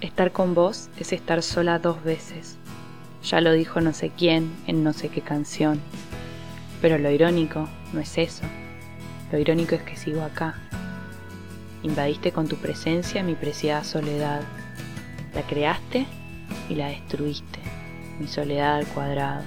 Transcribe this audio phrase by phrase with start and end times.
[0.00, 2.56] Estar con vos es estar sola dos veces.
[3.22, 5.78] Ya lo dijo no sé quién en no sé qué canción.
[6.80, 8.44] Pero lo irónico no es eso.
[9.30, 10.54] Lo irónico es que sigo acá.
[11.82, 14.40] Invadiste con tu presencia mi preciada soledad.
[15.34, 16.06] La creaste
[16.70, 17.60] y la destruiste,
[18.18, 19.42] mi soledad al cuadrado.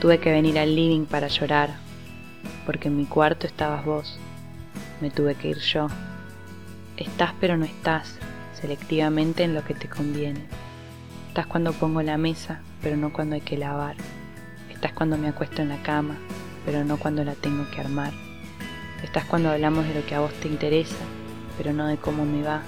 [0.00, 1.70] Tuve que venir al living para llorar,
[2.66, 4.16] porque en mi cuarto estabas vos.
[5.00, 5.88] Me tuve que ir yo.
[6.96, 8.16] Estás pero no estás,
[8.64, 10.40] selectivamente en lo que te conviene.
[11.28, 13.94] Estás cuando pongo la mesa, pero no cuando hay que lavar.
[14.70, 16.16] Estás cuando me acuesto en la cama,
[16.64, 18.14] pero no cuando la tengo que armar.
[19.02, 21.04] Estás cuando hablamos de lo que a vos te interesa,
[21.58, 22.62] pero no de cómo me va.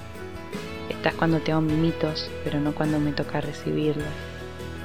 [0.87, 4.05] Estás cuando te hago mimitos, pero no cuando me toca recibirlos.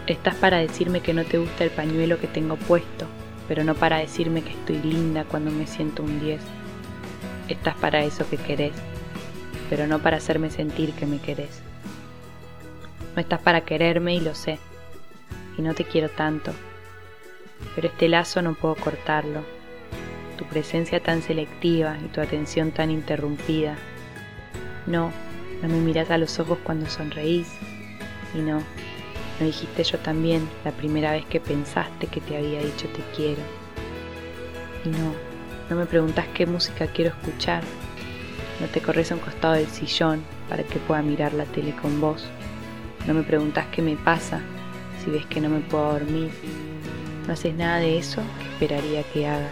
[0.07, 3.07] Estás para decirme que no te gusta el pañuelo que tengo puesto,
[3.49, 6.41] pero no para decirme que estoy linda cuando me siento un 10.
[7.49, 8.73] Estás para eso que querés,
[9.73, 11.63] pero no para hacerme sentir que me querés.
[13.17, 14.59] No estás para quererme y lo sé,
[15.57, 16.53] y no te quiero tanto,
[17.75, 19.41] pero este lazo no puedo cortarlo.
[20.37, 23.77] Tu presencia tan selectiva y tu atención tan interrumpida.
[24.87, 25.11] No,
[25.63, 27.49] no me miras a los ojos cuando sonreís,
[28.35, 32.89] y no, no dijiste yo también la primera vez que pensaste que te había dicho
[32.89, 33.41] te quiero.
[34.85, 35.15] Y no,
[35.71, 37.63] no me preguntas qué música quiero escuchar
[38.63, 42.01] no te corres a un costado del sillón para que pueda mirar la tele con
[42.01, 42.25] vos.
[43.09, 44.41] No me preguntas qué me pasa
[45.03, 46.31] si ves que no me puedo dormir.
[47.27, 49.51] No haces nada de eso que esperaría que hagas.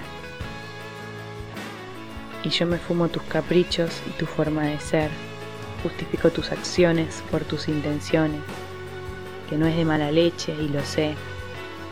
[2.44, 5.11] Y yo me fumo tus caprichos y tu forma de ser.
[5.83, 8.41] Justifico tus acciones por tus intenciones.
[9.48, 11.14] Que no es de mala leche y lo sé,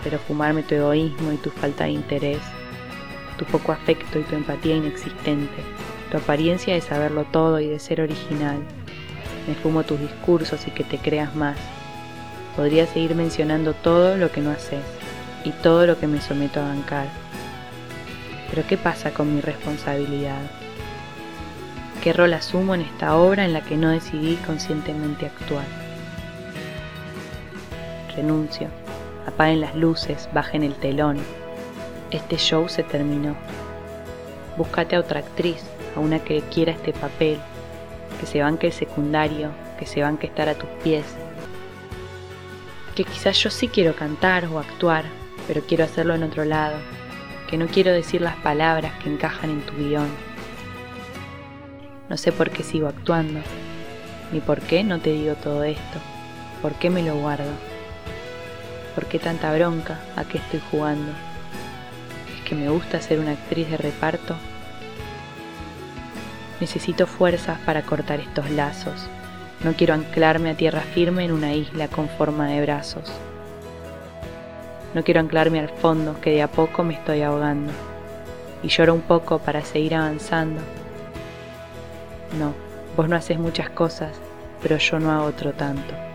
[0.04, 2.42] pero fumarme tu egoísmo y tu falta de interés,
[3.36, 5.64] tu poco afecto y tu empatía inexistente
[6.10, 8.58] tu apariencia de saberlo todo y de ser original.
[9.46, 11.56] Me fumo tus discursos y que te creas más.
[12.56, 14.82] Podría seguir mencionando todo lo que no haces
[15.44, 17.06] y todo lo que me someto a bancar.
[18.50, 20.40] Pero ¿qué pasa con mi responsabilidad?
[22.02, 25.64] ¿Qué rol asumo en esta obra en la que no decidí conscientemente actuar?
[28.14, 28.68] Renuncio.
[29.26, 31.18] Apaguen las luces, bajen el telón.
[32.10, 33.36] Este show se terminó.
[34.56, 35.62] Búscate a otra actriz,
[35.94, 37.38] a una que quiera este papel,
[38.20, 41.04] que se banque el secundario, que se banque estar a tus pies.
[42.94, 45.04] Que quizás yo sí quiero cantar o actuar,
[45.46, 46.76] pero quiero hacerlo en otro lado,
[47.48, 50.08] que no quiero decir las palabras que encajan en tu guion.
[52.08, 53.40] No sé por qué sigo actuando,
[54.32, 55.98] ni por qué no te digo todo esto,
[56.60, 57.50] por qué me lo guardo,
[58.94, 61.12] por qué tanta bronca, a qué estoy jugando.
[62.36, 64.34] ¿Es que me gusta ser una actriz de reparto
[66.60, 69.06] Necesito fuerzas para cortar estos lazos.
[69.62, 73.12] No quiero anclarme a tierra firme en una isla con forma de brazos.
[74.94, 77.72] No quiero anclarme al fondo, que de a poco me estoy ahogando.
[78.62, 80.60] Y lloro un poco para seguir avanzando.
[82.38, 82.54] No,
[82.96, 84.12] vos no haces muchas cosas,
[84.62, 86.07] pero yo no hago otro tanto.